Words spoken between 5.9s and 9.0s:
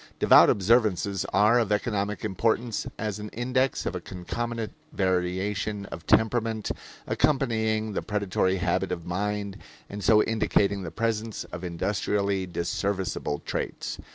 of temperament, accompanying the predatory habit